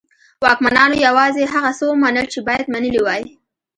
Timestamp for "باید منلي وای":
2.47-3.23